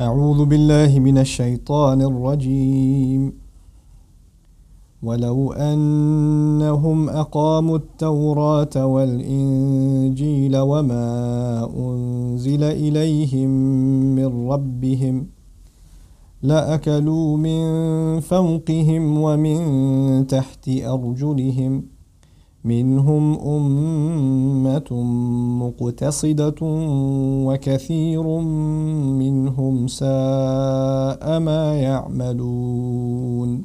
أعوذ 0.00 0.44
بالله 0.44 0.98
من 0.98 1.18
الشيطان 1.18 2.02
الرجيم. 2.02 3.32
ولو 5.02 5.52
أنهم 5.52 7.08
أقاموا 7.08 7.76
التوراة 7.76 8.86
والإنجيل 8.86 10.56
وما 10.56 11.08
أنزل 11.78 12.62
إليهم 12.64 13.50
من 14.14 14.48
ربهم 14.50 15.26
لأكلوا 16.42 17.36
من 17.36 17.60
فوقهم 18.20 19.20
ومن 19.20 20.26
تحت 20.26 20.68
أرجلهم 20.68 21.95
منهم 22.66 23.24
أمة 23.38 24.90
مقتصدة 25.62 26.60
وكثير 27.46 28.26
منهم 29.22 29.86
ساء 29.86 31.38
ما 31.38 31.76
يعملون. 31.78 33.62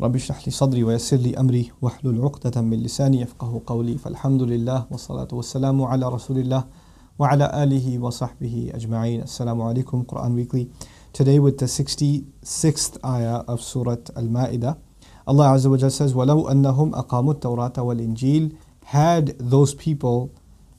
رب 0.00 0.14
اشرح 0.14 0.46
لي 0.46 0.52
صدري 0.52 0.84
ويسر 0.84 1.16
لي 1.16 1.40
أمري 1.40 1.70
واحلل 1.82 2.22
عقدة 2.22 2.60
من 2.60 2.82
لساني 2.82 3.20
يفقه 3.20 3.60
قولي. 3.66 3.98
فالحمد 3.98 4.42
لله 4.42 4.86
والصلاة 4.90 5.28
والسلام 5.32 5.82
على 5.82 6.08
رسول 6.08 6.38
الله 6.38 6.64
وعلى 7.18 7.62
آله 7.62 7.98
وصحبه 7.98 8.70
أجمعين. 8.74 9.22
السلام 9.22 9.62
عليكم. 9.62 10.04
Quran 10.04 10.34
Weekly. 10.36 10.68
Today 11.12 11.38
with 11.38 11.56
the 11.58 11.66
66th 11.66 12.98
ayah 13.04 13.42
of 13.48 13.60
Surah 13.60 13.96
Al-Ma'idah. 14.16 14.87
Allah 15.27 15.49
Azza 15.49 15.69
wa 15.69 15.77
Jalla 15.77 15.91
says, 15.91 16.13
وَلَوْ 16.13 16.49
أَنَّهُمْ 16.49 16.91
أَقَامُوا 16.93 17.39
التَّوْرَاةَ 17.39 17.75
وَالْإِنْجِيلَ 17.75 18.55
Had 18.85 19.37
those 19.39 19.73
people, 19.73 20.33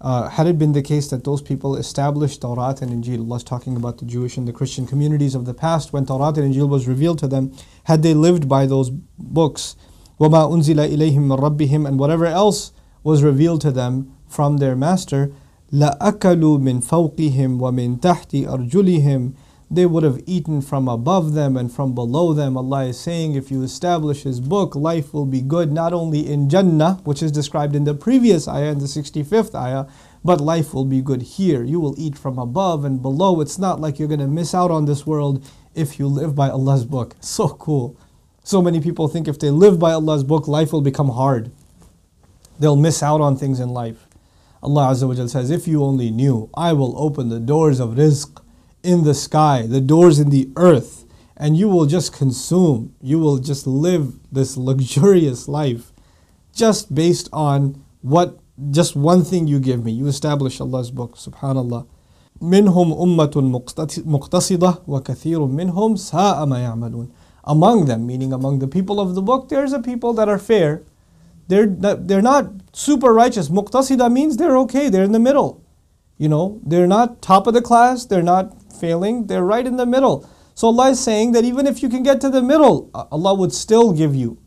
uh, 0.00 0.28
had 0.28 0.46
it 0.46 0.58
been 0.58 0.72
the 0.72 0.82
case 0.82 1.08
that 1.10 1.24
those 1.24 1.42
people 1.42 1.76
established 1.76 2.40
Tawrat 2.40 2.80
and 2.80 2.90
Injil, 2.90 3.20
Allah 3.20 3.36
is 3.36 3.44
talking 3.44 3.76
about 3.76 3.98
the 3.98 4.06
Jewish 4.06 4.36
and 4.38 4.48
the 4.48 4.52
Christian 4.52 4.86
communities 4.86 5.34
of 5.34 5.44
the 5.44 5.52
past, 5.52 5.92
when 5.92 6.06
Tawrat 6.06 6.38
and 6.38 6.54
Injil 6.54 6.68
was 6.68 6.88
revealed 6.88 7.18
to 7.18 7.28
them, 7.28 7.52
had 7.84 8.02
they 8.02 8.14
lived 8.14 8.48
by 8.48 8.64
those 8.64 8.90
books, 8.90 9.76
وَمَا 10.18 10.50
أُنزِلَ 10.50 10.88
إِلَيْهِمْ 10.88 11.18
مِنْ 11.18 11.38
رَبِّهِمْ 11.38 11.86
And 11.86 11.98
whatever 11.98 12.26
else 12.26 12.72
was 13.02 13.22
revealed 13.22 13.60
to 13.62 13.70
them 13.70 14.14
from 14.26 14.56
their 14.56 14.76
master, 14.76 15.32
لَأَكَلُوا 15.72 16.58
مِنْ 16.58 16.82
فَوْقِهِمْ 16.82 17.58
وَمِنْ 17.60 18.00
تَحْتِ 18.00 18.46
أَرْجُلِهِمْ 18.46 19.34
they 19.75 19.85
would 19.85 20.03
have 20.03 20.21
eaten 20.25 20.61
from 20.61 20.87
above 20.87 21.33
them 21.33 21.55
and 21.57 21.71
from 21.71 21.93
below 21.93 22.33
them. 22.33 22.57
Allah 22.57 22.85
is 22.85 22.99
saying, 22.99 23.35
if 23.35 23.51
you 23.51 23.63
establish 23.63 24.23
His 24.23 24.39
book, 24.39 24.75
life 24.75 25.13
will 25.13 25.25
be 25.25 25.41
good 25.41 25.71
not 25.71 25.93
only 25.93 26.27
in 26.27 26.49
Jannah, 26.49 26.99
which 27.03 27.21
is 27.21 27.31
described 27.31 27.75
in 27.75 27.83
the 27.83 27.93
previous 27.93 28.47
ayah, 28.47 28.71
in 28.71 28.79
the 28.79 28.85
65th 28.85 29.53
ayah, 29.55 29.85
but 30.23 30.41
life 30.41 30.73
will 30.73 30.85
be 30.85 31.01
good 31.01 31.21
here. 31.21 31.63
You 31.63 31.79
will 31.79 31.95
eat 31.97 32.17
from 32.17 32.39
above 32.39 32.83
and 32.85 33.01
below. 33.01 33.41
It's 33.41 33.59
not 33.59 33.79
like 33.79 33.99
you're 33.99 34.07
going 34.07 34.19
to 34.19 34.27
miss 34.27 34.55
out 34.55 34.71
on 34.71 34.85
this 34.85 35.05
world 35.05 35.45
if 35.75 35.99
you 35.99 36.07
live 36.07 36.35
by 36.35 36.49
Allah's 36.49 36.85
book. 36.85 37.15
So 37.21 37.49
cool. 37.49 37.97
So 38.43 38.61
many 38.61 38.79
people 38.79 39.07
think 39.07 39.27
if 39.27 39.39
they 39.39 39.49
live 39.49 39.79
by 39.79 39.91
Allah's 39.91 40.23
book, 40.23 40.47
life 40.47 40.71
will 40.71 40.81
become 40.81 41.09
hard. 41.09 41.51
They'll 42.59 42.75
miss 42.75 43.03
out 43.03 43.19
on 43.19 43.35
things 43.35 43.59
in 43.59 43.69
life. 43.69 44.07
Allah 44.63 44.87
Azza 44.87 45.07
wa 45.07 45.27
says, 45.27 45.51
If 45.51 45.67
you 45.67 45.83
only 45.83 46.11
knew, 46.11 46.49
I 46.55 46.73
will 46.73 46.97
open 46.97 47.29
the 47.29 47.39
doors 47.39 47.79
of 47.79 47.91
rizq 47.91 48.39
in 48.84 49.04
the 49.04 49.14
sky, 49.14 49.66
the 49.66 49.80
doors 49.80 50.18
in 50.18 50.30
the 50.30 50.50
earth, 50.56 51.04
and 51.36 51.56
you 51.56 51.68
will 51.68 51.86
just 51.86 52.12
consume, 52.12 52.94
you 53.00 53.18
will 53.18 53.38
just 53.38 53.66
live 53.66 54.18
this 54.30 54.56
luxurious 54.56 55.48
life 55.48 55.92
just 56.52 56.94
based 56.94 57.28
on 57.32 57.82
what 58.02 58.38
just 58.70 58.94
one 58.94 59.24
thing 59.24 59.46
you 59.46 59.58
give 59.58 59.84
me. 59.84 59.92
You 59.92 60.06
establish 60.06 60.60
Allah's 60.60 60.90
book, 60.90 61.16
subhanallah. 61.16 61.86
منهم 62.42 62.92
أمة 62.92 63.32
مقتصدة 64.06 64.78
وكثير 64.88 65.46
منهم 65.46 65.96
ساء 65.96 66.46
ما 66.46 66.58
يعملون. 66.58 67.08
Among 67.44 67.86
them, 67.86 68.06
meaning 68.06 68.32
among 68.32 68.58
the 68.58 68.68
people 68.68 69.00
of 69.00 69.14
the 69.14 69.22
book, 69.22 69.48
there's 69.48 69.72
a 69.72 69.80
people 69.80 70.12
that 70.14 70.28
are 70.28 70.38
fair. 70.38 70.82
They're, 71.48 71.66
they're 71.66 72.22
not 72.22 72.50
super 72.72 73.12
righteous. 73.12 73.48
Muqtasida 73.48 74.12
means 74.12 74.36
they're 74.36 74.56
okay, 74.58 74.88
they're 74.88 75.04
in 75.04 75.12
the 75.12 75.18
middle. 75.18 75.62
You 76.16 76.28
know, 76.28 76.60
they're 76.64 76.86
not 76.86 77.22
top 77.22 77.46
of 77.46 77.54
the 77.54 77.62
class, 77.62 78.04
they're 78.04 78.22
not 78.22 78.54
failing, 78.84 79.26
they're 79.26 79.44
right 79.44 79.66
in 79.66 79.76
the 79.76 79.86
middle. 79.86 80.28
So 80.54 80.68
Allah 80.68 80.90
is 80.90 81.00
saying 81.00 81.32
that 81.32 81.44
even 81.44 81.66
if 81.66 81.82
you 81.82 81.88
can 81.88 82.02
get 82.02 82.20
to 82.20 82.28
the 82.28 82.42
middle, 82.42 82.90
Allah 82.94 83.34
would 83.34 83.52
still 83.52 83.92
give 83.92 84.14
you. 84.14 84.38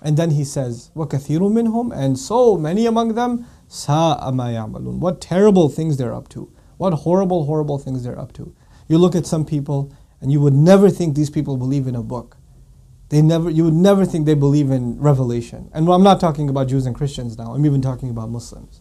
And 0.00 0.16
then 0.16 0.30
He 0.30 0.44
says, 0.44 0.90
وَكَثِيرٌ 0.96 1.38
مِّنْهُمْ 1.38 1.96
And 1.96 2.18
so 2.18 2.56
many 2.56 2.86
among 2.86 3.14
them, 3.14 3.46
سَاءَ 3.68 4.20
مَا 4.32 4.52
يَعْمَلُونَ 4.52 4.98
What 4.98 5.20
terrible 5.20 5.68
things 5.68 5.96
they're 5.96 6.14
up 6.14 6.28
to. 6.30 6.52
What 6.78 6.92
horrible, 6.92 7.44
horrible 7.44 7.78
things 7.78 8.02
they're 8.02 8.18
up 8.18 8.32
to. 8.34 8.54
You 8.88 8.98
look 8.98 9.14
at 9.14 9.26
some 9.26 9.44
people 9.44 9.92
and 10.20 10.32
you 10.32 10.40
would 10.40 10.54
never 10.54 10.90
think 10.90 11.14
these 11.14 11.30
people 11.30 11.56
believe 11.56 11.86
in 11.86 11.94
a 11.94 12.02
book. 12.02 12.36
They 13.10 13.22
never, 13.22 13.50
you 13.50 13.64
would 13.64 13.74
never 13.74 14.04
think 14.04 14.24
they 14.26 14.34
believe 14.34 14.70
in 14.70 14.98
revelation. 14.98 15.70
And 15.74 15.88
I'm 15.88 16.02
not 16.02 16.18
talking 16.18 16.48
about 16.48 16.68
Jews 16.68 16.86
and 16.86 16.94
Christians 16.94 17.36
now, 17.36 17.52
I'm 17.54 17.66
even 17.66 17.82
talking 17.82 18.08
about 18.08 18.30
Muslims. 18.30 18.80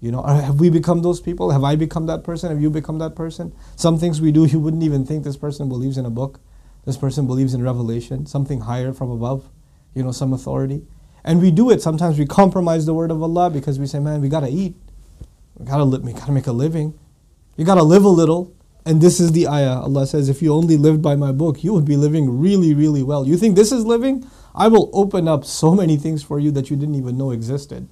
You 0.00 0.10
know, 0.10 0.22
have 0.22 0.60
we 0.60 0.70
become 0.70 1.02
those 1.02 1.20
people? 1.20 1.50
Have 1.50 1.62
I 1.62 1.76
become 1.76 2.06
that 2.06 2.24
person? 2.24 2.50
Have 2.50 2.60
you 2.60 2.70
become 2.70 2.98
that 2.98 3.14
person? 3.14 3.52
Some 3.76 3.98
things 3.98 4.20
we 4.20 4.32
do, 4.32 4.46
you 4.46 4.58
wouldn't 4.58 4.82
even 4.82 5.04
think 5.04 5.24
this 5.24 5.36
person 5.36 5.68
believes 5.68 5.98
in 5.98 6.06
a 6.06 6.10
book. 6.10 6.40
This 6.86 6.96
person 6.96 7.26
believes 7.26 7.52
in 7.52 7.62
revelation, 7.62 8.24
something 8.24 8.60
higher 8.62 8.94
from 8.94 9.10
above, 9.10 9.50
you 9.94 10.02
know, 10.02 10.12
some 10.12 10.32
authority. 10.32 10.86
And 11.22 11.42
we 11.42 11.50
do 11.50 11.70
it. 11.70 11.82
Sometimes 11.82 12.18
we 12.18 12.24
compromise 12.24 12.86
the 12.86 12.94
word 12.94 13.10
of 13.10 13.22
Allah 13.22 13.50
because 13.50 13.78
we 13.78 13.86
say, 13.86 13.98
man, 13.98 14.22
we 14.22 14.30
gotta 14.30 14.48
eat. 14.48 14.74
We 15.58 15.66
gotta, 15.66 15.84
li- 15.84 15.98
we 15.98 16.14
gotta 16.14 16.32
make 16.32 16.46
a 16.46 16.52
living. 16.52 16.98
You 17.56 17.66
gotta 17.66 17.82
live 17.82 18.04
a 18.04 18.08
little. 18.08 18.54
And 18.86 19.02
this 19.02 19.20
is 19.20 19.32
the 19.32 19.46
ayah. 19.46 19.80
Allah 19.80 20.06
says, 20.06 20.30
if 20.30 20.40
you 20.40 20.54
only 20.54 20.78
lived 20.78 21.02
by 21.02 21.14
my 21.14 21.32
book, 21.32 21.62
you 21.62 21.74
would 21.74 21.84
be 21.84 21.98
living 21.98 22.40
really, 22.40 22.72
really 22.72 23.02
well. 23.02 23.28
You 23.28 23.36
think 23.36 23.54
this 23.54 23.70
is 23.70 23.84
living? 23.84 24.26
I 24.54 24.68
will 24.68 24.90
open 24.94 25.28
up 25.28 25.44
so 25.44 25.74
many 25.74 25.98
things 25.98 26.22
for 26.22 26.40
you 26.40 26.50
that 26.52 26.70
you 26.70 26.76
didn't 26.76 26.94
even 26.94 27.18
know 27.18 27.30
existed. 27.30 27.90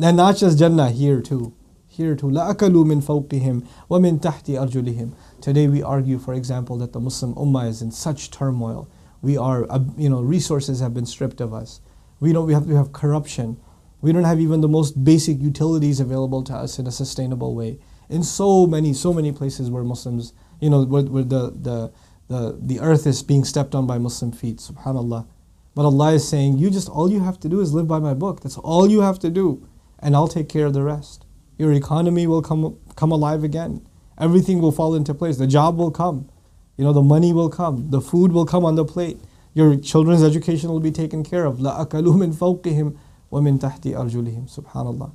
And 0.00 0.16
not 0.16 0.36
just 0.36 0.58
Jannah, 0.58 0.90
here 0.90 1.20
too. 1.20 1.54
Here 1.88 2.14
too. 2.14 2.26
لَأَكَلُوا 2.26 2.84
مِنْ 2.84 3.02
فَوْقِهِمْ 3.02 3.66
وَمِنْ 3.90 4.20
تَحْتِ 4.20 4.44
أَرْجُلِهِمْ 4.44 5.12
Today 5.40 5.66
we 5.66 5.82
argue, 5.82 6.20
for 6.20 6.34
example, 6.34 6.76
that 6.78 6.92
the 6.92 7.00
Muslim 7.00 7.34
Ummah 7.34 7.66
is 7.66 7.82
in 7.82 7.90
such 7.90 8.30
turmoil. 8.30 8.88
We 9.22 9.36
are, 9.36 9.66
uh, 9.68 9.80
you 9.96 10.08
know, 10.08 10.20
resources 10.20 10.78
have 10.78 10.94
been 10.94 11.06
stripped 11.06 11.40
of 11.40 11.52
us. 11.52 11.80
We 12.20 12.32
don't, 12.32 12.46
we 12.46 12.54
have, 12.54 12.66
we 12.66 12.76
have 12.76 12.92
corruption. 12.92 13.58
We 14.00 14.12
don't 14.12 14.22
have 14.22 14.38
even 14.38 14.60
the 14.60 14.68
most 14.68 15.02
basic 15.02 15.40
utilities 15.40 15.98
available 15.98 16.44
to 16.44 16.54
us 16.54 16.78
in 16.78 16.86
a 16.86 16.92
sustainable 16.92 17.56
way. 17.56 17.80
In 18.08 18.22
so 18.22 18.68
many, 18.68 18.92
so 18.92 19.12
many 19.12 19.32
places 19.32 19.68
where 19.68 19.82
Muslims, 19.82 20.32
you 20.60 20.70
know, 20.70 20.84
where, 20.84 21.02
where 21.02 21.24
the, 21.24 21.50
the, 21.50 21.92
the, 22.28 22.56
the 22.60 22.78
earth 22.78 23.04
is 23.04 23.24
being 23.24 23.42
stepped 23.42 23.74
on 23.74 23.88
by 23.88 23.98
Muslim 23.98 24.30
feet, 24.30 24.58
subhanAllah. 24.58 25.26
But 25.74 25.84
Allah 25.84 26.12
is 26.12 26.28
saying, 26.28 26.58
you 26.58 26.70
just, 26.70 26.88
all 26.88 27.10
you 27.10 27.18
have 27.18 27.40
to 27.40 27.48
do 27.48 27.60
is 27.60 27.74
live 27.74 27.88
by 27.88 27.98
my 27.98 28.14
book. 28.14 28.42
That's 28.42 28.58
all 28.58 28.88
you 28.88 29.00
have 29.00 29.18
to 29.20 29.30
do 29.30 29.66
and 30.02 30.14
I'll 30.14 30.28
take 30.28 30.48
care 30.48 30.66
of 30.66 30.74
the 30.74 30.82
rest. 30.82 31.24
Your 31.58 31.72
economy 31.72 32.26
will 32.26 32.42
come, 32.42 32.78
come 32.96 33.10
alive 33.10 33.42
again. 33.42 33.86
Everything 34.18 34.60
will 34.60 34.72
fall 34.72 34.94
into 34.94 35.14
place. 35.14 35.36
The 35.38 35.46
job 35.46 35.76
will 35.76 35.90
come. 35.90 36.28
You 36.76 36.84
know, 36.84 36.92
the 36.92 37.02
money 37.02 37.32
will 37.32 37.48
come. 37.48 37.90
The 37.90 38.00
food 38.00 38.32
will 38.32 38.46
come 38.46 38.64
on 38.64 38.76
the 38.76 38.84
plate. 38.84 39.18
Your 39.54 39.76
children's 39.76 40.22
education 40.22 40.70
will 40.70 40.80
be 40.80 40.92
taken 40.92 41.24
care 41.24 41.44
of. 41.44 41.56
لَأَكَلُوا 41.58 42.14
مِنْ 42.14 42.34
فَوْقِهِمْ 42.34 42.96
وَمِنْ 43.32 43.60
تَحْتِ 43.60 43.92
أَرْجُلِهِمْ 43.94 44.54
Subhanallah. 44.56 45.12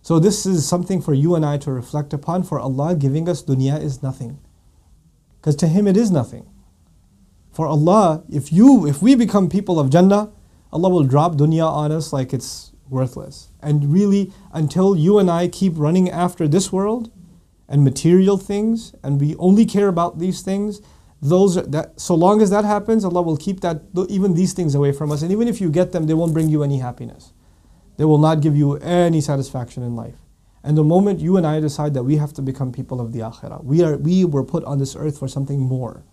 So 0.00 0.18
this 0.18 0.46
is 0.46 0.66
something 0.66 1.00
for 1.00 1.14
you 1.14 1.34
and 1.34 1.44
I 1.44 1.58
to 1.58 1.70
reflect 1.70 2.12
upon. 2.12 2.42
For 2.42 2.58
Allah 2.58 2.94
giving 2.96 3.28
us 3.28 3.42
dunya 3.42 3.80
is 3.80 4.02
nothing. 4.02 4.38
Because 5.40 5.56
to 5.56 5.68
Him 5.68 5.86
it 5.86 5.96
is 5.96 6.10
nothing. 6.10 6.48
For 7.52 7.66
Allah, 7.66 8.24
if 8.30 8.50
you, 8.50 8.86
if 8.86 9.02
we 9.02 9.14
become 9.14 9.48
people 9.48 9.78
of 9.78 9.90
Jannah, 9.90 10.32
Allah 10.72 10.88
will 10.88 11.04
drop 11.04 11.34
dunya 11.34 11.66
on 11.70 11.92
us 11.92 12.12
like 12.12 12.32
it's 12.32 12.72
worthless. 12.89 13.51
And 13.61 13.91
really, 13.91 14.31
until 14.51 14.95
you 14.95 15.19
and 15.19 15.29
I 15.29 15.47
keep 15.47 15.73
running 15.75 16.09
after 16.09 16.47
this 16.47 16.71
world 16.71 17.11
and 17.67 17.83
material 17.83 18.37
things, 18.37 18.93
and 19.03 19.19
we 19.19 19.35
only 19.35 19.65
care 19.65 19.87
about 19.87 20.19
these 20.19 20.41
things, 20.41 20.81
those 21.21 21.55
that 21.55 21.99
so 21.99 22.15
long 22.15 22.41
as 22.41 22.49
that 22.51 22.63
happens, 22.63 23.03
Allah 23.03 23.21
will 23.21 23.37
keep 23.37 23.61
that 23.61 23.81
even 24.09 24.35
these 24.35 24.53
things 24.53 24.75
away 24.75 24.91
from 24.91 25.11
us. 25.11 25.21
And 25.21 25.31
even 25.31 25.47
if 25.47 25.59
you 25.59 25.69
get 25.69 25.91
them, 25.91 26.05
they 26.05 26.13
won't 26.13 26.33
bring 26.33 26.49
you 26.49 26.63
any 26.63 26.79
happiness. 26.79 27.33
They 27.97 28.05
will 28.05 28.19
not 28.19 28.41
give 28.41 28.55
you 28.55 28.75
any 28.77 29.21
satisfaction 29.21 29.83
in 29.83 29.95
life. 29.95 30.15
And 30.63 30.77
the 30.77 30.83
moment 30.83 31.19
you 31.19 31.37
and 31.37 31.47
I 31.47 31.59
decide 31.59 31.93
that 31.93 32.03
we 32.03 32.17
have 32.17 32.33
to 32.33 32.41
become 32.41 32.71
people 32.71 33.01
of 33.01 33.13
the 33.13 33.19
akhirah, 33.19 33.63
we 33.63 33.83
are 33.83 33.97
we 33.97 34.25
were 34.25 34.43
put 34.43 34.63
on 34.65 34.77
this 34.77 34.95
earth 34.95 35.17
for 35.17 35.27
something 35.27 35.59
more. 35.59 36.03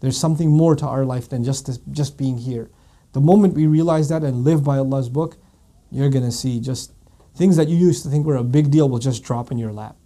There's 0.00 0.18
something 0.18 0.50
more 0.50 0.74
to 0.76 0.86
our 0.86 1.04
life 1.04 1.28
than 1.28 1.44
just 1.44 1.66
this, 1.66 1.78
just 1.90 2.18
being 2.18 2.38
here. 2.38 2.70
The 3.12 3.20
moment 3.20 3.54
we 3.54 3.66
realize 3.66 4.08
that 4.08 4.22
and 4.22 4.42
live 4.42 4.64
by 4.64 4.78
Allah's 4.78 5.08
book, 5.08 5.36
you're 5.92 6.08
going 6.08 6.24
to 6.24 6.32
see 6.32 6.58
just 6.58 6.92
things 7.36 7.56
that 7.56 7.68
you 7.68 7.76
used 7.76 8.02
to 8.02 8.08
think 8.08 8.26
were 8.26 8.36
a 8.36 8.42
big 8.44 8.70
deal 8.70 8.88
will 8.88 8.98
just 8.98 9.22
drop 9.22 9.52
in 9.52 9.58
your 9.58 9.72
lap. 9.72 9.96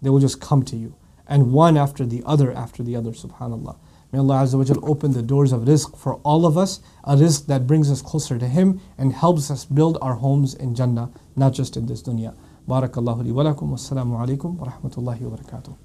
They 0.00 0.10
will 0.10 0.20
just 0.20 0.40
come 0.40 0.62
to 0.64 0.76
you. 0.76 0.94
And 1.26 1.52
one 1.52 1.76
after 1.76 2.06
the 2.06 2.22
other 2.24 2.52
after 2.52 2.82
the 2.82 2.96
other, 2.96 3.10
subhanAllah. 3.10 3.76
May 4.10 4.20
Allah 4.20 4.36
Azza 4.36 4.56
wa 4.56 4.64
Jal 4.64 4.88
open 4.88 5.12
the 5.12 5.20
doors 5.20 5.52
of 5.52 5.62
rizq 5.62 5.98
for 5.98 6.14
all 6.24 6.46
of 6.46 6.56
us, 6.56 6.80
a 7.04 7.14
rizq 7.14 7.44
that 7.46 7.66
brings 7.66 7.90
us 7.90 8.00
closer 8.00 8.38
to 8.38 8.48
Him 8.48 8.80
and 8.96 9.12
helps 9.12 9.50
us 9.50 9.66
build 9.66 9.98
our 10.00 10.14
homes 10.14 10.54
in 10.54 10.74
Jannah, 10.74 11.10
not 11.36 11.52
just 11.52 11.76
in 11.76 11.84
this 11.84 12.02
dunya. 12.02 12.34
Barakallahu 12.66 13.24
li 13.24 13.32
wa 13.32 13.42
lakum. 13.42 13.70
Wassalamu 13.70 14.16
alaikum 14.16 14.56
wa 14.56 14.68
rahmatullahi 14.68 15.20
wa 15.20 15.36
barakatuh. 15.36 15.76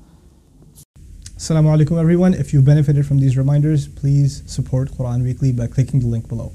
Assalamu 1.35 1.77
alaikum 1.77 1.99
everyone. 1.99 2.33
If 2.33 2.53
you 2.53 2.61
benefited 2.61 3.05
from 3.05 3.19
these 3.19 3.35
reminders, 3.35 3.89
please 3.89 4.43
support 4.45 4.91
Quran 4.91 5.23
Weekly 5.23 5.51
by 5.51 5.67
clicking 5.67 5.99
the 5.99 6.07
link 6.07 6.29
below. 6.29 6.53